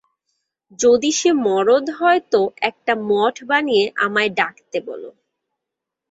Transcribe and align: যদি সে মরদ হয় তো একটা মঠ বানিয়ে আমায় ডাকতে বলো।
যদি 0.79 1.09
সে 1.11 1.29
মরদ 1.45 1.85
হয় 1.89 2.21
তো 2.31 2.41
একটা 2.61 2.93
মঠ 3.09 3.35
বানিয়ে 3.43 3.85
আমায় 3.97 4.31
ডাকতে 4.31 4.77
বলো। 4.87 5.09